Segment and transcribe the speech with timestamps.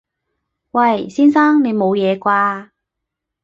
[0.71, 1.07] 喂！
[1.09, 1.63] 先生！
[1.63, 2.71] 你冇嘢啩？